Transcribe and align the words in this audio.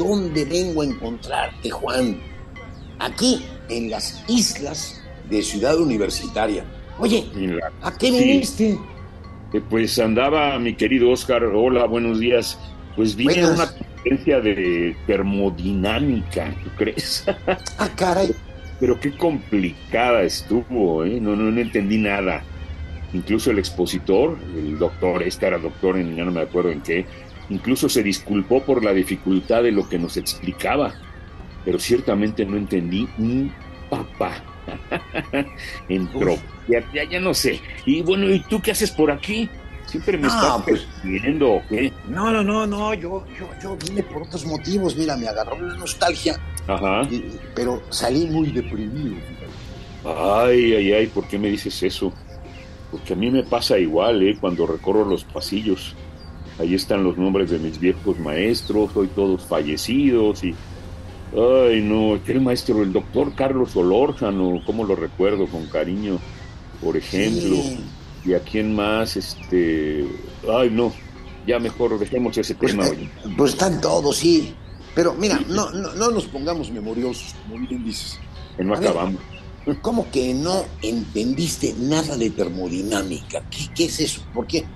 dónde 0.00 0.46
vengo 0.46 0.80
a 0.80 0.86
encontrarte, 0.86 1.70
Juan. 1.70 2.18
Aquí, 2.98 3.44
en 3.68 3.90
las 3.90 4.24
islas 4.28 5.02
de 5.28 5.42
Ciudad 5.42 5.78
Universitaria. 5.78 6.64
Oye, 6.98 7.26
¿a 7.82 7.96
qué 7.96 8.10
viniste? 8.10 8.78
Eh, 9.52 9.60
pues 9.68 9.98
andaba 9.98 10.58
mi 10.58 10.74
querido 10.74 11.10
Oscar. 11.10 11.44
Hola, 11.44 11.84
buenos 11.84 12.18
días. 12.18 12.58
Pues 12.96 13.14
vine 13.14 13.42
a 13.42 13.48
una 13.48 13.70
conferencia 13.70 14.40
de 14.40 14.96
termodinámica, 15.06 16.54
¿tú 16.64 16.70
crees? 16.76 17.24
ah, 17.78 17.88
caray. 17.94 18.34
Pero 18.80 18.98
qué 18.98 19.14
complicada 19.14 20.22
estuvo, 20.22 21.04
¿eh? 21.04 21.20
No, 21.20 21.36
no, 21.36 21.50
no 21.50 21.60
entendí 21.60 21.98
nada. 21.98 22.42
Incluso 23.12 23.50
el 23.50 23.58
expositor, 23.58 24.38
el 24.56 24.78
doctor, 24.78 25.22
este 25.22 25.46
era 25.46 25.58
doctor 25.58 25.98
en, 25.98 26.16
ya 26.16 26.24
no 26.24 26.30
me 26.30 26.40
acuerdo 26.40 26.70
en 26.70 26.80
qué, 26.80 27.04
Incluso 27.50 27.88
se 27.88 28.02
disculpó 28.02 28.62
por 28.62 28.82
la 28.82 28.92
dificultad 28.92 29.64
de 29.64 29.72
lo 29.72 29.88
que 29.88 29.98
nos 29.98 30.16
explicaba, 30.16 30.94
pero 31.64 31.78
ciertamente 31.78 32.46
no 32.46 32.56
entendí 32.56 33.08
un 33.18 33.52
papá. 33.90 34.42
Entró. 35.88 36.38
Ya, 36.68 37.04
ya, 37.04 37.20
no 37.20 37.34
sé. 37.34 37.60
Y 37.84 38.02
bueno, 38.02 38.30
¿y 38.32 38.40
tú 38.40 38.60
qué 38.62 38.70
haces 38.70 38.92
por 38.92 39.10
aquí? 39.10 39.50
Siempre 39.86 40.16
me 40.16 40.28
estás 40.28 40.62
pues, 40.62 40.86
viendo, 41.02 41.60
qué? 41.68 41.92
No, 42.08 42.30
no, 42.30 42.44
no, 42.44 42.64
no, 42.64 42.94
yo, 42.94 43.24
yo, 43.36 43.48
yo 43.60 43.76
vine 43.76 44.04
por 44.04 44.22
otros 44.22 44.46
motivos. 44.46 44.94
Mira, 44.94 45.16
me 45.16 45.26
agarró 45.26 45.60
la 45.60 45.76
nostalgia. 45.76 46.38
Ajá. 46.68 47.02
pero 47.54 47.82
salí 47.90 48.26
muy 48.26 48.52
deprimido. 48.52 49.16
Ay, 50.04 50.74
ay, 50.74 50.92
ay, 50.92 51.06
¿por 51.08 51.26
qué 51.26 51.38
me 51.38 51.48
dices 51.48 51.82
eso? 51.82 52.12
Porque 52.92 53.14
a 53.14 53.16
mí 53.16 53.30
me 53.30 53.42
pasa 53.42 53.76
igual, 53.78 54.22
¿eh? 54.22 54.36
Cuando 54.40 54.66
recorro 54.66 55.04
los 55.04 55.24
pasillos. 55.24 55.96
Ahí 56.60 56.74
están 56.74 57.02
los 57.02 57.16
nombres 57.16 57.48
de 57.48 57.58
mis 57.58 57.80
viejos 57.80 58.18
maestros, 58.18 58.90
hoy 58.94 59.08
todos 59.08 59.42
fallecidos 59.46 60.44
y... 60.44 60.54
Ay, 61.32 61.80
no, 61.80 62.16
el 62.26 62.40
maestro, 62.40 62.82
el 62.82 62.92
doctor 62.92 63.34
Carlos 63.34 63.74
Olórzano, 63.76 64.60
¿cómo 64.66 64.84
lo 64.84 64.94
recuerdo 64.94 65.46
con 65.46 65.66
cariño? 65.68 66.18
Por 66.82 66.98
ejemplo. 66.98 67.56
¿Y 68.26 68.34
a 68.34 68.40
quién 68.40 68.74
más? 68.74 69.16
Este... 69.16 70.04
Ay, 70.52 70.68
no, 70.70 70.92
ya 71.46 71.58
mejor 71.58 71.98
dejemos 71.98 72.36
ese 72.36 72.54
pues, 72.54 72.72
tema. 72.72 72.86
Eh, 72.88 73.08
pues 73.38 73.52
están 73.52 73.80
todos, 73.80 74.18
sí. 74.18 74.54
Pero 74.94 75.14
mira, 75.14 75.40
no, 75.48 75.70
no, 75.70 75.94
no 75.94 76.10
nos 76.10 76.26
pongamos 76.26 76.70
memoriosos, 76.70 77.34
como 77.42 77.66
bien 77.66 77.82
dices. 77.84 78.18
Que 78.58 78.64
no 78.64 78.74
acabamos. 78.74 79.22
¿Cómo 79.80 80.10
que 80.10 80.34
no 80.34 80.64
entendiste 80.82 81.74
nada 81.78 82.18
de 82.18 82.28
termodinámica? 82.28 83.42
¿Qué, 83.48 83.68
¿Qué, 83.74 83.84
es 83.86 84.00
eso? 84.00 84.22
¿Por 84.34 84.46
qué? 84.46 84.66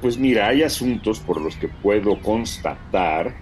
Pues 0.00 0.18
mira, 0.18 0.48
hay 0.48 0.62
asuntos 0.62 1.20
por 1.20 1.40
los 1.40 1.56
que 1.56 1.68
puedo 1.68 2.20
constatar 2.20 3.34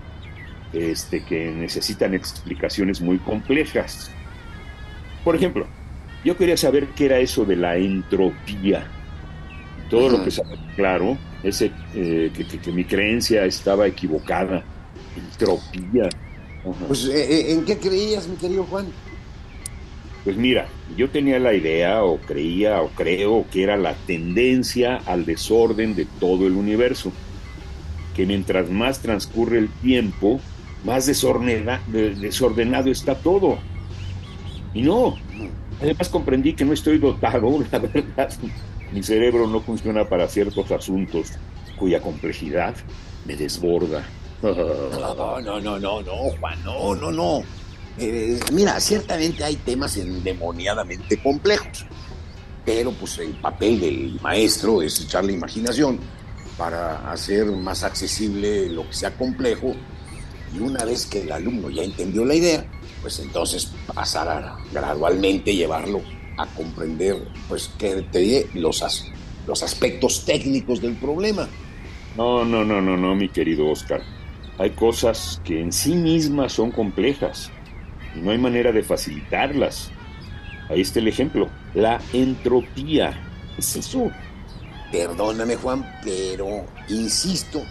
este, 0.73 1.25
que 1.25 1.51
necesitan 1.51 2.15
explicaciones 2.15 3.01
muy 3.01 3.19
complejas. 3.19 4.11
Por 5.25 5.37
ejemplo, 5.37 5.67
yo 6.25 6.37
quería 6.37 6.57
saber 6.57 6.89
qué 6.89 7.07
era 7.07 7.19
eso 7.19 7.45
de 7.45 7.57
la 7.57 7.77
entropía. 7.77 8.87
Todo 9.91 10.11
lo 10.11 10.25
que 10.25 10.31
sabe, 10.31 10.59
claro, 10.77 11.17
es 11.43 11.63
eh, 11.63 11.71
que, 11.95 12.73
mi 12.73 12.85
creencia 12.85 13.45
estaba 13.45 13.87
equivocada. 13.87 14.63
Entropía. 15.17 16.09
Pues, 16.87 17.07
eh, 17.07 17.13
eh, 17.31 17.53
¿en 17.53 17.65
qué 17.65 17.79
creías, 17.79 18.29
mi 18.29 18.37
querido 18.37 18.65
Juan? 18.65 18.87
Pues 20.29 20.37
mira, 20.37 20.69
yo 20.95 21.09
tenía 21.09 21.39
la 21.39 21.55
idea 21.55 22.05
o 22.05 22.19
creía 22.19 22.83
o 22.83 22.89
creo 22.89 23.47
que 23.51 23.63
era 23.63 23.79
la 23.79 23.95
tendencia 23.95 25.01
al 25.07 25.25
desorden 25.25 25.95
de 25.95 26.05
todo 26.05 26.47
el 26.47 26.53
universo, 26.53 27.13
que 28.15 28.27
mientras 28.27 28.69
más 28.69 29.01
transcurre 29.01 29.57
el 29.57 29.71
tiempo, 29.71 30.39
más 30.85 31.07
desordenado 31.07 32.91
está 32.91 33.15
todo. 33.15 33.57
Y 34.75 34.83
no, 34.83 35.15
además 35.81 36.11
comprendí 36.11 36.53
que 36.53 36.67
no 36.67 36.75
estoy 36.75 36.99
dotado, 36.99 37.65
la 37.73 37.79
verdad, 37.79 38.31
mi 38.93 39.03
cerebro 39.03 39.47
no 39.47 39.61
funciona 39.61 40.05
para 40.11 40.29
ciertos 40.29 40.71
asuntos 40.71 41.33
cuya 41.79 42.03
complejidad 42.03 42.75
me 43.25 43.35
desborda. 43.35 44.05
No, 44.43 45.41
no, 45.41 45.59
no, 45.59 45.79
no, 45.79 46.03
no, 46.03 46.13
Juan, 46.39 46.63
no, 46.65 46.95
no, 46.95 47.11
no. 47.11 47.43
Eh, 48.01 48.39
mira, 48.53 48.79
ciertamente 48.79 49.43
hay 49.43 49.57
temas 49.57 49.97
endemoniadamente 49.97 51.21
complejos, 51.21 51.85
pero 52.65 52.93
pues 52.93 53.19
el 53.19 53.33
papel 53.33 53.81
del 53.81 54.21
maestro 54.23 54.83
es 54.83 55.01
echar 55.01 55.25
la 55.25 55.33
imaginación 55.33 55.99
para 56.57 57.11
hacer 57.11 57.47
más 57.47 57.83
accesible 57.83 58.69
lo 58.69 58.87
que 58.87 58.93
sea 58.93 59.17
complejo 59.17 59.75
y 60.55 60.61
una 60.61 60.85
vez 60.85 61.07
que 61.07 61.23
el 61.23 61.33
alumno 61.33 61.71
ya 61.71 61.83
entendió 61.83 62.25
la 62.25 62.35
idea, 62.35 62.65
pues 63.03 63.19
entonces 63.19 63.73
pasar 63.93 64.29
a 64.29 64.57
gradualmente 64.73 65.55
llevarlo 65.55 66.01
a 66.37 66.47
comprender 66.47 67.17
pues 67.49 67.69
que 67.79 68.03
te 68.13 68.49
los, 68.55 69.11
los 69.47 69.63
aspectos 69.63 70.25
técnicos 70.25 70.81
del 70.81 70.95
problema. 70.95 71.49
No, 72.17 72.45
no, 72.45 72.65
no, 72.65 72.81
no, 72.81 72.97
no, 72.97 73.15
mi 73.17 73.29
querido 73.29 73.69
Oscar. 73.69 74.03
Hay 74.59 74.71
cosas 74.71 75.41
que 75.45 75.61
en 75.61 75.73
sí 75.73 75.95
mismas 75.95 76.53
son 76.53 76.71
complejas 76.71 77.51
no 78.15 78.31
hay 78.31 78.39
manera 78.39 78.73
de 78.73 78.83
facilitarlas. 78.83 79.91
Ahí 80.69 80.81
está 80.81 80.99
el 80.99 81.09
ejemplo, 81.09 81.49
la 81.75 82.01
entropía. 82.13 83.19
Es 83.57 83.77
eso. 83.77 84.11
Perdóname, 84.93 85.57
Juan, 85.57 85.85
pero 86.03 86.65
insisto 86.89 87.63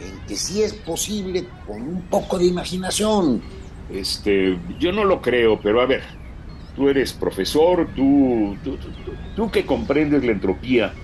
en 0.00 0.18
que 0.26 0.36
sí 0.36 0.62
es 0.62 0.72
posible 0.72 1.46
con 1.66 1.82
un 1.82 2.02
poco 2.02 2.38
de 2.38 2.46
imaginación. 2.46 3.42
Este, 3.90 4.58
yo 4.78 4.92
no 4.92 5.04
lo 5.04 5.20
creo, 5.20 5.60
pero 5.60 5.80
a 5.80 5.86
ver, 5.86 6.02
tú 6.74 6.88
eres 6.88 7.12
profesor, 7.12 7.88
tú, 7.94 8.56
tú, 8.64 8.78
tú 9.36 9.50
que 9.50 9.66
comprendes 9.66 10.24
la 10.24 10.32
entropía, 10.32 10.94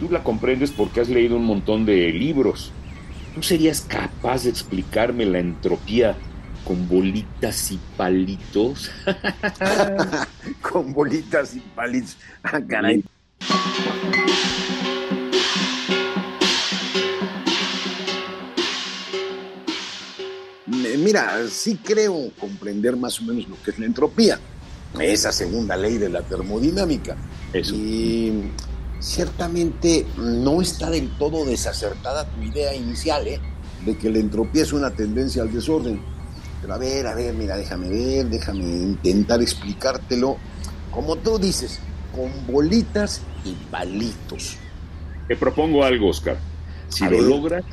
tú 0.00 0.10
la 0.10 0.22
comprendes 0.22 0.72
porque 0.72 1.00
has 1.00 1.08
leído 1.08 1.36
un 1.36 1.44
montón 1.44 1.86
de 1.86 2.12
libros. 2.12 2.72
¿Tú 3.34 3.42
serías 3.42 3.80
capaz 3.80 4.44
de 4.44 4.50
explicarme 4.50 5.24
la 5.24 5.40
entropía 5.40 6.16
con 6.64 6.88
bolitas 6.88 7.70
y 7.70 7.78
palitos. 7.96 8.90
con 10.62 10.92
bolitas 10.92 11.54
y 11.54 11.60
palitos. 11.60 12.16
Ah, 12.42 12.60
caray. 12.66 13.04
Mira, 20.98 21.46
sí 21.50 21.78
creo 21.82 22.30
comprender 22.38 22.96
más 22.96 23.20
o 23.20 23.24
menos 23.24 23.46
lo 23.48 23.62
que 23.62 23.72
es 23.72 23.78
la 23.78 23.84
entropía, 23.84 24.40
esa 24.98 25.32
segunda 25.32 25.76
ley 25.76 25.98
de 25.98 26.08
la 26.08 26.22
termodinámica. 26.22 27.16
Y 27.52 28.32
ciertamente 29.00 30.06
no 30.16 30.62
está 30.62 30.88
del 30.90 31.10
todo 31.18 31.44
desacertada 31.44 32.26
tu 32.26 32.42
idea 32.42 32.74
inicial, 32.74 33.26
¿eh? 33.26 33.40
de 33.84 33.98
que 33.98 34.08
la 34.08 34.18
entropía 34.18 34.62
es 34.62 34.72
una 34.72 34.90
tendencia 34.90 35.42
al 35.42 35.52
desorden 35.52 36.13
pero 36.64 36.76
a 36.76 36.78
ver, 36.78 37.06
a 37.06 37.14
ver, 37.14 37.34
mira, 37.34 37.58
déjame 37.58 37.90
ver, 37.90 38.24
déjame 38.24 38.64
intentar 38.64 39.42
explicártelo. 39.42 40.38
Como 40.90 41.16
tú 41.16 41.38
dices, 41.38 41.78
con 42.10 42.30
bolitas 42.46 43.20
y 43.44 43.52
palitos. 43.70 44.56
Te 45.28 45.36
propongo 45.36 45.84
algo, 45.84 46.08
Oscar. 46.08 46.38
Si 46.88 47.04
lo 47.04 47.20
logras, 47.20 47.66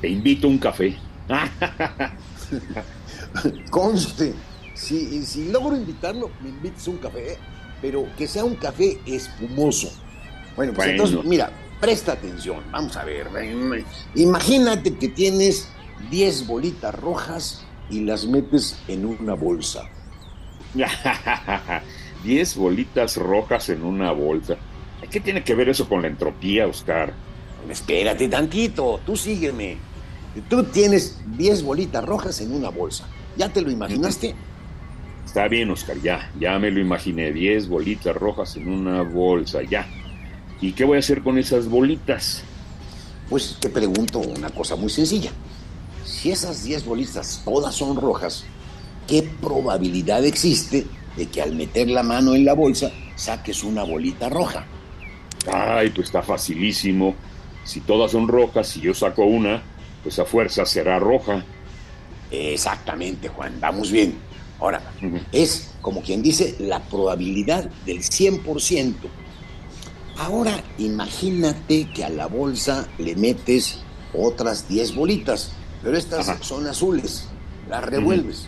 te 0.00 0.08
invito 0.08 0.46
a 0.46 0.50
un 0.50 0.56
café. 0.56 0.96
Conste, 3.70 4.32
si, 4.72 5.22
si 5.26 5.50
logro 5.50 5.76
invitarlo, 5.76 6.30
me 6.42 6.48
invites 6.48 6.88
a 6.88 6.92
un 6.92 6.96
café, 6.96 7.36
pero 7.82 8.06
que 8.16 8.26
sea 8.26 8.46
un 8.46 8.54
café 8.54 8.98
espumoso. 9.04 9.92
Bueno, 10.56 10.72
pues 10.72 10.88
entonces, 10.88 11.22
mira, 11.22 11.50
presta 11.82 12.12
atención, 12.12 12.62
vamos 12.72 12.96
a 12.96 13.04
ver. 13.04 13.26
Imagínate 14.14 14.94
que 14.94 15.08
tienes 15.08 15.68
10 16.10 16.46
bolitas 16.46 16.94
rojas 16.94 17.66
y 17.90 18.00
las 18.00 18.26
metes 18.26 18.78
en 18.88 19.04
una 19.04 19.34
bolsa. 19.34 19.88
Diez 22.24 22.56
bolitas 22.56 23.16
rojas 23.16 23.68
en 23.68 23.82
una 23.82 24.12
bolsa. 24.12 24.56
¿Qué 25.10 25.20
tiene 25.20 25.44
que 25.44 25.54
ver 25.54 25.68
eso 25.68 25.88
con 25.88 26.02
la 26.02 26.08
entropía, 26.08 26.66
Oscar? 26.66 27.12
Espérate 27.70 28.28
tantito, 28.28 29.00
tú 29.04 29.16
sígueme. 29.16 29.76
Tú 30.48 30.64
tienes 30.64 31.18
10 31.38 31.62
bolitas 31.62 32.04
rojas 32.04 32.40
en 32.40 32.52
una 32.52 32.68
bolsa. 32.68 33.06
¿Ya 33.36 33.48
te 33.48 33.62
lo 33.62 33.70
imaginaste? 33.70 34.34
Está 35.24 35.48
bien, 35.48 35.70
Oscar, 35.70 35.96
ya, 36.02 36.30
ya 36.38 36.58
me 36.58 36.70
lo 36.70 36.80
imaginé. 36.80 37.32
10 37.32 37.68
bolitas 37.68 38.14
rojas 38.14 38.56
en 38.56 38.68
una 38.68 39.02
bolsa, 39.02 39.62
ya. 39.62 39.86
¿Y 40.60 40.72
qué 40.72 40.84
voy 40.84 40.96
a 40.96 41.00
hacer 41.00 41.22
con 41.22 41.38
esas 41.38 41.68
bolitas? 41.68 42.42
Pues 43.28 43.56
te 43.60 43.68
pregunto 43.68 44.18
una 44.20 44.50
cosa 44.50 44.76
muy 44.76 44.88
sencilla. 44.88 45.30
Si 46.06 46.30
esas 46.30 46.62
10 46.62 46.84
bolitas 46.84 47.42
todas 47.44 47.74
son 47.74 47.96
rojas, 47.96 48.44
¿qué 49.08 49.28
probabilidad 49.40 50.24
existe 50.24 50.86
de 51.16 51.26
que 51.26 51.42
al 51.42 51.54
meter 51.56 51.88
la 51.88 52.04
mano 52.04 52.34
en 52.34 52.44
la 52.44 52.54
bolsa 52.54 52.92
saques 53.16 53.64
una 53.64 53.82
bolita 53.82 54.28
roja? 54.28 54.64
Ay, 55.52 55.90
pues 55.90 56.06
está 56.06 56.22
facilísimo. 56.22 57.16
Si 57.64 57.80
todas 57.80 58.12
son 58.12 58.28
rojas, 58.28 58.68
si 58.68 58.80
yo 58.80 58.94
saco 58.94 59.24
una, 59.24 59.62
pues 60.04 60.18
a 60.20 60.24
fuerza 60.24 60.64
será 60.64 61.00
roja. 61.00 61.44
Exactamente, 62.30 63.28
Juan, 63.28 63.58
vamos 63.60 63.90
bien. 63.90 64.14
Ahora, 64.60 64.80
es 65.32 65.72
como 65.82 66.02
quien 66.02 66.22
dice 66.22 66.54
la 66.60 66.80
probabilidad 66.84 67.68
del 67.84 67.98
100%. 67.98 68.94
Ahora 70.18 70.62
imagínate 70.78 71.90
que 71.92 72.04
a 72.04 72.08
la 72.08 72.26
bolsa 72.26 72.88
le 72.98 73.16
metes 73.16 73.80
otras 74.14 74.68
10 74.68 74.94
bolitas, 74.94 75.52
pero 75.82 75.96
estas 75.96 76.26
son 76.40 76.66
azules. 76.66 77.28
Las 77.68 77.84
revuelves 77.84 78.46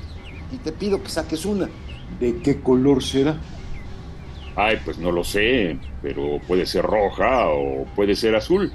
y 0.52 0.56
te 0.58 0.72
pido 0.72 1.02
que 1.02 1.08
saques 1.08 1.44
una. 1.44 1.68
¿De 2.18 2.38
qué 2.38 2.60
color 2.60 3.02
será? 3.02 3.38
Ay, 4.56 4.78
pues 4.84 4.98
no 4.98 5.12
lo 5.12 5.22
sé, 5.22 5.78
pero 6.02 6.40
puede 6.46 6.66
ser 6.66 6.84
roja 6.84 7.48
o 7.48 7.84
puede 7.94 8.16
ser 8.16 8.34
azul. 8.34 8.72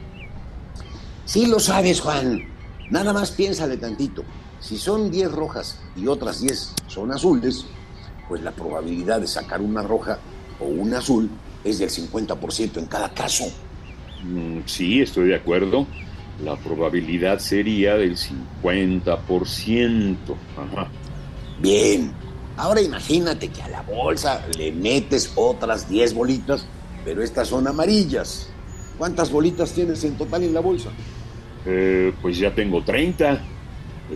Sí 1.25 1.45
lo 1.45 1.59
sabes, 1.59 1.99
Juan. 1.99 2.41
Nada 2.89 3.11
más 3.11 3.31
piénsale 3.31 3.77
tantito. 3.77 4.23
Si 4.59 4.77
son 4.77 5.11
10 5.11 5.31
rojas 5.31 5.81
y 5.95 6.07
otras 6.07 6.41
10 6.41 6.73
son 6.87 7.11
azules, 7.11 7.65
pues 8.29 8.41
la 8.41 8.51
probabilidad 8.51 9.19
de 9.19 9.27
sacar 9.27 9.61
una 9.61 9.81
roja 9.81 10.19
o 10.59 10.65
una 10.65 10.99
azul 10.99 11.29
es 11.63 11.79
del 11.79 11.89
50% 11.89 12.77
en 12.77 12.85
cada 12.85 13.09
caso. 13.13 13.45
Mm, 14.23 14.59
sí, 14.65 15.01
estoy 15.01 15.29
de 15.29 15.35
acuerdo. 15.35 15.85
La 16.41 16.55
probabilidad 16.55 17.39
sería 17.39 17.95
del 17.95 18.17
50%. 18.17 20.15
Ajá. 20.57 20.87
Bien. 21.59 22.11
Ahora 22.55 22.81
imagínate 22.81 23.49
que 23.49 23.61
a 23.63 23.67
la 23.67 23.81
bolsa 23.81 24.45
le 24.57 24.71
metes 24.71 25.31
otras 25.35 25.89
10 25.89 26.13
bolitas, 26.13 26.67
pero 27.03 27.23
estas 27.23 27.47
son 27.47 27.67
amarillas. 27.67 28.49
¿Cuántas 28.97 29.31
bolitas 29.31 29.73
tienes 29.73 30.03
en 30.03 30.15
total 30.17 30.43
en 30.43 30.53
la 30.53 30.59
bolsa? 30.59 30.89
Eh, 31.65 32.13
pues 32.21 32.37
ya 32.37 32.53
tengo 32.53 32.83
30. 32.83 33.41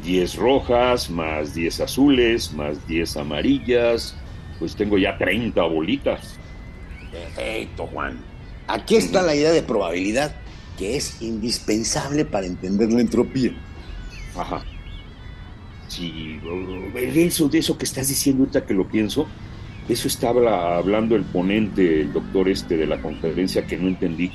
10 0.03 0.35
rojas, 0.35 1.09
más 1.09 1.55
10 1.55 1.79
azules, 1.81 2.53
más 2.53 2.85
10 2.87 3.17
amarillas. 3.17 4.15
Pues 4.59 4.75
tengo 4.75 4.97
ya 4.97 5.17
30 5.17 5.61
bolitas. 5.63 6.35
Perfecto, 7.11 7.87
Juan. 7.87 8.19
Aquí 8.67 8.97
está 8.97 9.21
la 9.21 9.33
idea 9.33 9.51
de 9.51 9.63
probabilidad 9.63 10.35
que 10.77 10.95
es 10.95 11.21
indispensable 11.21 12.25
para 12.25 12.45
entender 12.45 12.91
la 12.91 13.01
entropía. 13.01 13.51
Ajá. 14.35 14.63
Sí, 15.88 16.39
eso, 16.95 17.50
de 17.50 17.59
eso 17.59 17.77
que 17.77 17.85
estás 17.85 18.09
diciendo 18.09 18.44
ahorita 18.44 18.65
que 18.65 18.74
lo 18.74 18.88
pienso, 18.88 19.27
eso 19.89 20.07
estaba 20.07 20.77
hablando 20.77 21.15
el 21.15 21.24
ponente, 21.24 22.01
el 22.01 22.13
doctor 22.13 22.50
este 22.50 22.77
de 22.77 22.85
la 22.85 23.01
conferencia 23.01 23.65
que 23.65 23.77
no 23.77 23.88
entendí. 23.88 24.31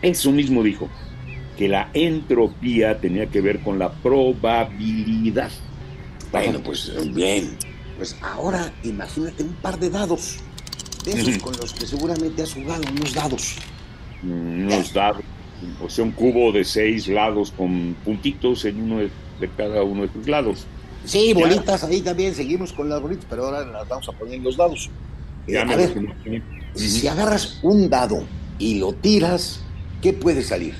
Eso 0.00 0.30
mismo 0.30 0.62
dijo, 0.62 0.88
que 1.58 1.68
la 1.68 1.90
entropía 1.92 3.00
tenía 3.00 3.26
que 3.26 3.40
ver 3.40 3.60
con 3.60 3.78
la 3.78 3.92
probabilidad. 3.92 5.50
Bueno, 6.30 6.60
pues 6.62 6.92
bien. 7.14 7.56
Pues 7.96 8.16
ahora 8.20 8.72
imagínate 8.82 9.42
un 9.42 9.54
par 9.54 9.78
de 9.78 9.88
dados 9.88 10.38
esos 11.06 11.38
con 11.38 11.56
los 11.56 11.72
que 11.72 11.86
seguramente 11.86 12.42
has 12.42 12.52
jugado, 12.52 12.82
unos 12.90 13.14
dados. 13.14 13.56
Mm, 14.22 14.66
unos 14.66 14.92
dados, 14.92 15.22
o 15.82 15.88
sea, 15.88 16.04
un 16.04 16.12
cubo 16.12 16.52
de 16.52 16.64
seis 16.64 17.08
lados 17.08 17.52
con 17.56 17.96
puntitos 18.04 18.64
en 18.64 18.82
uno 18.82 18.98
de, 18.98 19.10
cada 19.56 19.82
uno 19.82 20.02
de 20.02 20.12
sus 20.12 20.28
lados. 20.28 20.66
Sí, 21.04 21.32
bolitas, 21.32 21.84
ahí 21.84 22.00
también 22.00 22.34
seguimos 22.34 22.72
con 22.72 22.88
las 22.88 23.00
bolitas, 23.00 23.26
pero 23.28 23.46
ahora 23.46 23.64
las 23.64 23.88
vamos 23.88 24.08
a 24.08 24.12
poner 24.12 24.34
en 24.34 24.44
los 24.44 24.56
dados. 24.56 24.90
Eh, 25.46 25.58
a 25.58 25.64
ver, 25.64 25.94
si 26.74 27.06
agarras 27.06 27.60
un 27.62 27.88
dado 27.88 28.24
y 28.58 28.78
lo 28.78 28.92
tiras, 28.92 29.60
¿qué 30.02 30.12
puede 30.12 30.42
salir? 30.42 30.74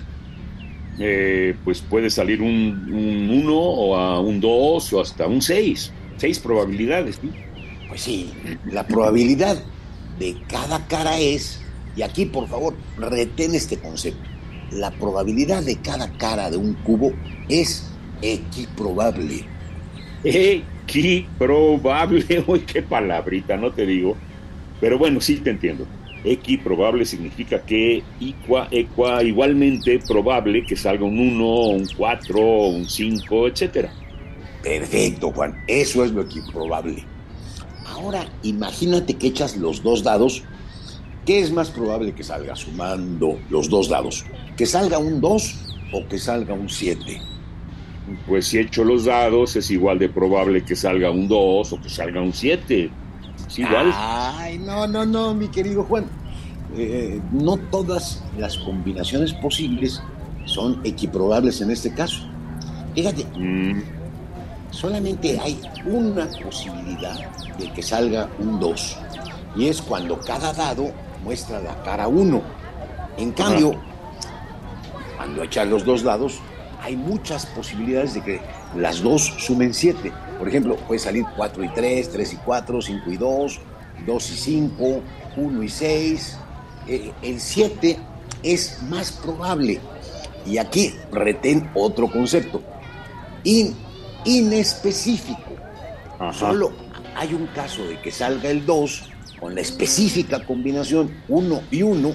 Eh, 0.98 1.54
pues 1.64 1.82
puede 1.82 2.08
salir 2.10 2.40
un 2.40 3.28
1 3.30 3.54
o 3.54 3.96
a 3.96 4.20
un 4.20 4.40
2 4.40 4.92
o 4.92 5.00
hasta 5.00 5.26
un 5.26 5.42
6. 5.42 5.92
Seis 6.16 6.38
probabilidades. 6.38 7.20
Pues 7.88 8.00
sí, 8.00 8.32
la 8.64 8.86
probabilidad 8.86 9.62
de 10.18 10.36
cada 10.48 10.86
cara 10.86 11.18
es, 11.18 11.60
y 11.94 12.02
aquí 12.02 12.24
por 12.24 12.48
favor 12.48 12.74
retén 12.96 13.54
este 13.54 13.78
concepto, 13.78 14.28
la 14.72 14.90
probabilidad 14.90 15.62
de 15.62 15.76
cada 15.76 16.10
cara 16.18 16.50
de 16.50 16.56
un 16.56 16.74
cubo 16.74 17.12
es 17.48 17.90
equiprobable. 18.22 19.44
Equiprobable, 20.24 22.44
uy, 22.46 22.60
qué 22.60 22.82
palabrita, 22.82 23.56
no 23.56 23.72
te 23.72 23.86
digo. 23.86 24.16
Pero 24.80 24.98
bueno, 24.98 25.20
sí 25.20 25.36
te 25.36 25.50
entiendo. 25.50 25.86
Equiprobable 26.24 27.04
significa 27.04 27.62
que 27.62 28.02
equa, 28.20 28.68
equa, 28.70 29.22
igualmente 29.22 30.00
probable 30.06 30.64
que 30.64 30.76
salga 30.76 31.04
un 31.04 31.18
1, 31.18 31.46
un 31.46 31.86
4, 31.96 32.40
un 32.40 32.88
5, 32.88 33.46
etc. 33.46 33.88
Perfecto, 34.62 35.30
Juan. 35.30 35.62
Eso 35.68 36.04
es 36.04 36.10
lo 36.10 36.22
equiprobable. 36.22 37.04
Ahora 37.86 38.26
imagínate 38.42 39.14
que 39.14 39.28
echas 39.28 39.56
los 39.56 39.82
dos 39.82 40.02
dados. 40.02 40.42
¿Qué 41.26 41.40
es 41.40 41.50
más 41.52 41.70
probable 41.70 42.14
que 42.14 42.22
salga 42.22 42.56
sumando 42.56 43.38
los 43.50 43.68
dos 43.68 43.88
dados? 43.88 44.24
¿Que 44.56 44.64
salga 44.64 44.98
un 44.98 45.20
2 45.20 45.76
o 45.92 46.06
que 46.08 46.18
salga 46.18 46.54
un 46.54 46.68
7? 46.68 47.20
Pues 48.26 48.46
si 48.46 48.58
echo 48.58 48.84
los 48.84 49.04
dados 49.04 49.56
es 49.56 49.70
igual 49.70 49.98
de 49.98 50.08
probable 50.08 50.64
que 50.64 50.76
salga 50.76 51.10
un 51.10 51.28
2 51.28 51.72
o 51.72 51.80
que 51.82 51.88
salga 51.88 52.22
un 52.22 52.32
7. 52.32 52.90
Es 53.48 53.58
igual. 53.58 53.92
Ay, 53.92 54.58
no, 54.58 54.86
no, 54.86 55.04
no, 55.04 55.34
mi 55.34 55.48
querido 55.48 55.82
Juan. 55.82 56.06
Eh, 56.76 57.20
no 57.32 57.56
todas 57.56 58.22
las 58.38 58.56
combinaciones 58.58 59.32
posibles 59.32 60.00
son 60.44 60.80
equiprobables 60.84 61.60
en 61.60 61.72
este 61.72 61.92
caso. 61.92 62.20
Fíjate, 62.94 63.26
mm 63.36 63.96
solamente 64.76 65.38
hay 65.40 65.58
una 65.86 66.26
posibilidad 66.42 67.18
de 67.58 67.72
que 67.72 67.82
salga 67.82 68.28
un 68.38 68.60
2 68.60 68.96
y 69.56 69.68
es 69.68 69.80
cuando 69.80 70.20
cada 70.20 70.52
dado 70.52 70.92
muestra 71.26 71.60
la 71.60 71.74
cara 71.82 72.06
1. 72.06 72.40
En 73.18 73.32
cambio, 73.32 73.74
cuando 75.16 75.42
echas 75.42 75.66
los 75.66 75.84
dos 75.84 76.04
dados, 76.04 76.38
hay 76.80 76.96
muchas 76.96 77.46
posibilidades 77.46 78.14
de 78.14 78.22
que 78.22 78.40
las 78.76 79.02
dos 79.02 79.34
sumen 79.38 79.74
7. 79.74 80.12
Por 80.38 80.48
ejemplo, 80.48 80.76
puede 80.76 81.00
salir 81.00 81.24
4 81.36 81.64
y 81.64 81.68
3, 81.70 82.10
3 82.12 82.32
y 82.32 82.36
4, 82.36 82.80
5 82.80 83.10
y 83.10 83.16
2, 83.16 83.60
2 84.06 84.30
y 84.30 84.36
5, 84.36 85.00
1 85.36 85.62
y 85.64 85.68
6. 85.68 86.38
Eh, 86.86 87.12
el 87.22 87.40
7 87.40 87.98
es 88.44 88.82
más 88.84 89.10
probable. 89.10 89.80
Y 90.46 90.58
aquí 90.58 90.94
retén 91.10 91.68
otro 91.74 92.08
concepto. 92.08 92.62
Y 93.42 93.74
inespecífico. 94.24 95.40
Solo 96.32 96.70
hay 97.16 97.34
un 97.34 97.48
caso 97.48 97.82
de 97.84 98.00
que 98.00 98.12
salga 98.12 98.48
el 98.48 98.64
2 98.64 99.15
con 99.40 99.54
la 99.54 99.60
específica 99.60 100.44
combinación 100.44 101.10
1 101.28 101.62
y 101.70 101.82
1. 101.82 102.14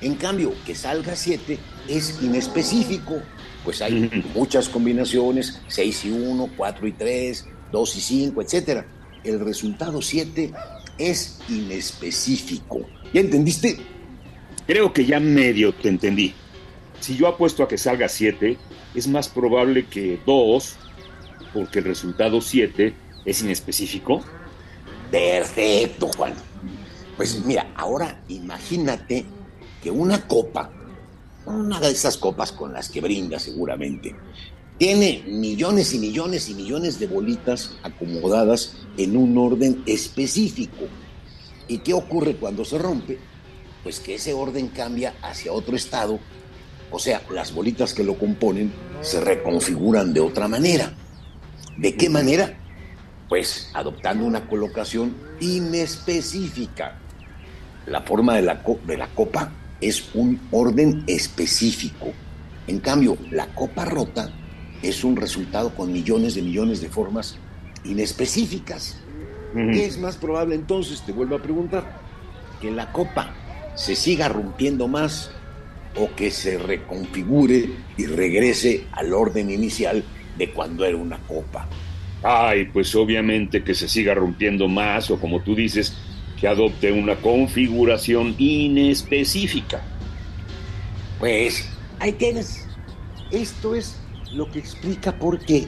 En 0.00 0.14
cambio, 0.14 0.52
que 0.64 0.74
salga 0.74 1.16
7 1.16 1.58
es 1.88 2.18
inespecífico. 2.22 3.20
Pues 3.64 3.82
hay 3.82 4.24
muchas 4.34 4.68
combinaciones, 4.68 5.60
6 5.68 6.04
y 6.06 6.10
1, 6.10 6.50
4 6.56 6.86
y 6.86 6.92
3, 6.92 7.46
2 7.72 7.96
y 7.96 8.00
5, 8.00 8.42
etc. 8.42 8.84
El 9.24 9.40
resultado 9.40 10.00
7 10.00 10.52
es 10.98 11.40
inespecífico. 11.48 12.80
¿Ya 13.12 13.20
entendiste? 13.20 13.78
Creo 14.66 14.92
que 14.92 15.04
ya 15.04 15.18
medio 15.20 15.72
te 15.72 15.88
entendí. 15.88 16.34
Si 17.00 17.16
yo 17.16 17.26
apuesto 17.26 17.62
a 17.62 17.68
que 17.68 17.78
salga 17.78 18.08
7, 18.08 18.56
es 18.94 19.08
más 19.08 19.28
probable 19.28 19.86
que 19.86 20.18
2 20.26 20.76
porque 21.52 21.78
el 21.80 21.86
resultado 21.86 22.40
7 22.40 22.94
es 23.24 23.42
inespecífico? 23.42 24.22
Perfecto, 25.10 26.08
Juan. 26.16 26.34
Pues 27.18 27.44
mira, 27.44 27.72
ahora 27.74 28.22
imagínate 28.28 29.26
que 29.82 29.90
una 29.90 30.28
copa, 30.28 30.70
una 31.46 31.80
de 31.80 31.90
esas 31.90 32.16
copas 32.16 32.52
con 32.52 32.72
las 32.72 32.88
que 32.88 33.00
brinda 33.00 33.40
seguramente, 33.40 34.14
tiene 34.78 35.24
millones 35.26 35.92
y 35.94 35.98
millones 35.98 36.48
y 36.48 36.54
millones 36.54 37.00
de 37.00 37.08
bolitas 37.08 37.72
acomodadas 37.82 38.76
en 38.96 39.16
un 39.16 39.36
orden 39.36 39.82
específico. 39.84 40.84
¿Y 41.66 41.78
qué 41.78 41.92
ocurre 41.92 42.36
cuando 42.36 42.64
se 42.64 42.78
rompe? 42.78 43.18
Pues 43.82 43.98
que 43.98 44.14
ese 44.14 44.32
orden 44.32 44.68
cambia 44.68 45.14
hacia 45.20 45.52
otro 45.52 45.74
estado 45.74 46.20
O 46.92 47.00
sea, 47.00 47.20
las 47.30 47.52
bolitas 47.52 47.94
que 47.94 48.04
lo 48.04 48.16
componen 48.16 48.72
se 49.02 49.20
reconfiguran 49.20 50.14
de 50.14 50.20
otra 50.20 50.46
manera. 50.46 50.94
¿De 51.76 51.96
qué 51.96 52.08
manera? 52.08 52.56
Pues 53.28 53.70
adoptando 53.74 54.24
una 54.24 54.48
colocación 54.48 55.16
inespecífica. 55.40 57.07
La 57.90 58.02
forma 58.02 58.36
de 58.36 58.42
la, 58.42 58.62
de 58.86 58.96
la 58.96 59.08
copa 59.08 59.50
es 59.80 60.10
un 60.14 60.40
orden 60.50 61.04
específico. 61.06 62.12
En 62.66 62.80
cambio, 62.80 63.16
la 63.30 63.46
copa 63.54 63.84
rota 63.84 64.30
es 64.82 65.04
un 65.04 65.16
resultado 65.16 65.74
con 65.74 65.92
millones 65.92 66.34
de 66.34 66.42
millones 66.42 66.80
de 66.80 66.88
formas 66.88 67.38
inespecíficas. 67.84 69.00
¿Qué 69.54 69.86
es 69.86 69.98
más 69.98 70.16
probable 70.16 70.54
entonces? 70.54 71.02
Te 71.02 71.12
vuelvo 71.12 71.36
a 71.36 71.42
preguntar. 71.42 72.00
Que 72.60 72.70
la 72.70 72.92
copa 72.92 73.34
se 73.74 73.96
siga 73.96 74.28
rompiendo 74.28 74.86
más 74.88 75.30
o 75.96 76.14
que 76.14 76.30
se 76.30 76.58
reconfigure 76.58 77.70
y 77.96 78.06
regrese 78.06 78.84
al 78.92 79.14
orden 79.14 79.50
inicial 79.50 80.04
de 80.36 80.50
cuando 80.50 80.84
era 80.84 80.96
una 80.96 81.18
copa. 81.26 81.66
Ay, 82.22 82.66
pues 82.66 82.94
obviamente 82.94 83.62
que 83.62 83.74
se 83.74 83.88
siga 83.88 84.14
rompiendo 84.14 84.68
más 84.68 85.10
o 85.10 85.18
como 85.18 85.40
tú 85.40 85.54
dices, 85.54 85.96
que 86.40 86.48
adopte 86.48 86.92
una 86.92 87.16
configuración 87.16 88.34
inespecífica. 88.38 89.82
Pues 91.18 91.68
ahí 91.98 92.12
tienes. 92.12 92.66
Esto 93.30 93.74
es 93.74 94.00
lo 94.32 94.50
que 94.50 94.58
explica 94.58 95.12
por 95.12 95.38
qué 95.38 95.66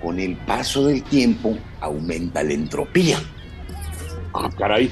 con 0.00 0.18
el 0.20 0.36
paso 0.36 0.86
del 0.86 1.02
tiempo 1.02 1.56
aumenta 1.80 2.42
la 2.42 2.52
entropía. 2.52 3.18
Ah, 4.34 4.50
caray. 4.56 4.90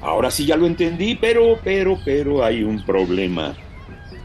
Ahora 0.00 0.30
sí 0.30 0.46
ya 0.46 0.56
lo 0.56 0.66
entendí, 0.66 1.14
pero, 1.14 1.58
pero, 1.62 1.98
pero 2.04 2.44
hay 2.44 2.62
un 2.64 2.84
problema. 2.84 3.56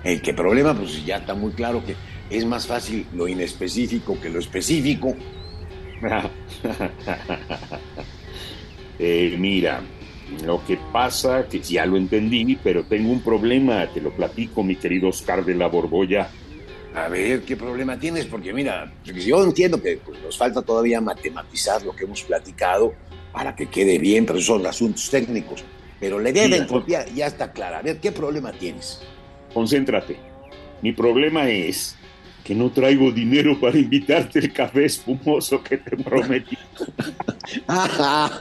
¿El 0.03 0.21
qué 0.21 0.33
problema? 0.33 0.73
Pues 0.73 1.05
ya 1.05 1.17
está 1.17 1.35
muy 1.35 1.51
claro 1.51 1.83
que 1.85 1.95
es 2.29 2.45
más 2.45 2.65
fácil 2.65 3.05
lo 3.13 3.27
inespecífico 3.27 4.19
que 4.19 4.29
lo 4.29 4.39
específico. 4.39 5.15
eh, 8.99 9.35
mira, 9.37 9.81
lo 10.43 10.63
que 10.65 10.77
pasa, 10.91 11.47
que 11.47 11.59
ya 11.59 11.85
lo 11.85 11.97
entendí, 11.97 12.57
pero 12.61 12.83
tengo 12.83 13.11
un 13.11 13.21
problema, 13.21 13.87
te 13.87 14.01
lo 14.01 14.11
platico, 14.11 14.63
mi 14.63 14.75
querido 14.75 15.09
Oscar 15.09 15.45
de 15.45 15.55
la 15.55 15.67
Borbolla. 15.67 16.29
A 16.95 17.07
ver, 17.09 17.43
¿qué 17.43 17.55
problema 17.55 17.97
tienes? 17.99 18.25
Porque 18.25 18.53
mira, 18.53 18.91
yo 19.03 19.43
entiendo 19.43 19.81
que 19.81 19.97
pues, 19.97 20.19
nos 20.21 20.37
falta 20.37 20.61
todavía 20.61 20.99
matematizar 20.99 21.83
lo 21.83 21.95
que 21.95 22.05
hemos 22.05 22.23
platicado 22.23 22.93
para 23.31 23.55
que 23.55 23.67
quede 23.67 23.99
bien, 23.99 24.25
pero 24.25 24.41
son 24.41 24.65
asuntos 24.65 25.09
técnicos. 25.09 25.63
Pero 25.99 26.19
la 26.19 26.29
idea 26.29 26.43
de 26.43 26.49
la 26.49 26.57
entropía 26.57 27.05
ya 27.07 27.27
está 27.27 27.51
clara. 27.51 27.79
A 27.79 27.81
ver, 27.81 27.99
¿qué 27.99 28.11
problema 28.11 28.51
tienes? 28.51 29.01
Concéntrate. 29.53 30.17
Mi 30.81 30.91
problema 30.91 31.49
es 31.49 31.95
que 32.43 32.55
no 32.55 32.71
traigo 32.71 33.11
dinero 33.11 33.59
para 33.59 33.77
invitarte 33.77 34.39
el 34.39 34.53
café 34.53 34.85
espumoso 34.85 35.61
que 35.61 35.77
te 35.77 35.97
prometí. 35.97 36.57
Pues, 37.65 38.31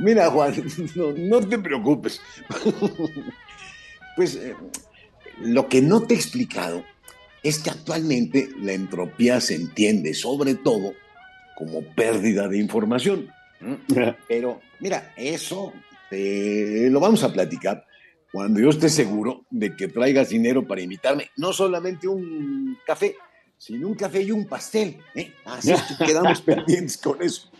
mira, 0.00 0.30
Juan, 0.30 0.54
no, 1.16 1.40
te 1.40 1.58
preocupes. 1.58 2.20
pues 4.16 4.36
eh, 4.36 4.54
lo 5.40 5.68
que 5.68 5.82
no 5.82 6.02
te 6.02 6.14
he 6.14 6.16
explicado 6.16 6.84
es 7.42 7.58
que 7.58 7.70
actualmente 7.70 8.48
la 8.60 8.72
entropía 8.72 9.40
se 9.40 9.54
entiende 9.54 10.14
sobre 10.14 10.54
todo 10.54 10.94
como 11.56 11.82
pérdida 11.82 12.48
de 12.48 12.58
información. 12.58 13.30
Pero 14.28 14.60
mira, 14.78 15.12
eso 15.16 15.72
lo 16.10 17.00
vamos 17.00 17.22
a 17.22 17.32
platicar 17.32 17.84
cuando 18.32 18.60
yo 18.60 18.70
esté 18.70 18.88
seguro 18.88 19.44
de 19.50 19.74
que 19.74 19.88
traigas 19.88 20.28
dinero 20.28 20.66
para 20.66 20.80
invitarme, 20.80 21.30
no 21.36 21.52
solamente 21.52 22.06
un 22.06 22.78
café, 22.86 23.16
sino 23.58 23.88
un 23.88 23.94
café 23.94 24.22
y 24.22 24.30
un 24.30 24.46
pastel. 24.46 24.98
¿eh? 25.14 25.32
Así 25.44 25.72
que 25.72 26.06
quedamos 26.06 26.40
pendientes 26.42 26.96
con 26.96 27.20
eso. 27.22 27.50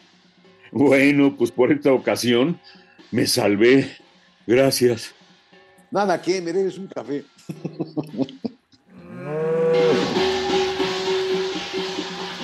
Bueno, 0.73 1.37
pues 1.37 1.51
por 1.51 1.73
esta 1.73 1.93
ocasión 1.93 2.61
me 3.11 3.27
salvé. 3.27 3.91
Gracias. 4.47 5.15
Nada, 5.91 6.21
que 6.23 6.41
me 6.41 6.53
un 6.53 6.87
café. 6.87 7.25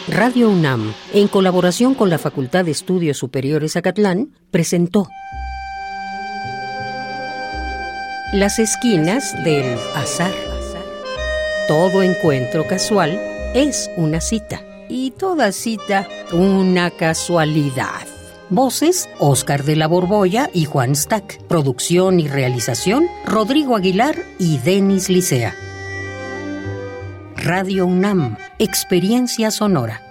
Radio 0.08 0.48
UNAM, 0.48 0.94
en 1.12 1.28
colaboración 1.28 1.94
con 1.94 2.10
la 2.10 2.18
Facultad 2.18 2.64
de 2.64 2.70
Estudios 2.70 3.18
Superiores 3.18 3.76
Acatlán, 3.76 4.30
presentó 4.50 5.08
Las 8.32 8.58
esquinas 8.58 9.34
del 9.44 9.76
azar. 9.94 10.32
Todo 11.68 12.02
encuentro 12.02 12.66
casual 12.66 13.20
es 13.54 13.90
una 13.96 14.20
cita 14.20 14.62
y 14.88 15.10
toda 15.10 15.50
cita 15.52 16.08
una 16.32 16.90
casualidad. 16.90 18.15
Voces, 18.50 19.08
Oscar 19.18 19.64
de 19.64 19.76
la 19.76 19.88
Borbolla 19.88 20.50
y 20.52 20.64
Juan 20.64 20.94
Stack. 20.94 21.42
Producción 21.48 22.20
y 22.20 22.28
realización, 22.28 23.06
Rodrigo 23.26 23.76
Aguilar 23.76 24.16
y 24.38 24.58
Denis 24.58 25.08
Licea. 25.08 25.54
Radio 27.36 27.86
UNAM, 27.86 28.36
Experiencia 28.58 29.50
Sonora. 29.50 30.05